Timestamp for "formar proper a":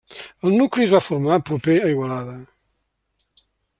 1.07-1.91